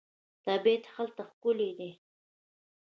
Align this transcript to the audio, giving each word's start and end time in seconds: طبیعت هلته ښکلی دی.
طبیعت 0.45 0.83
هلته 0.95 1.21
ښکلی 1.31 1.71
دی. 1.77 1.91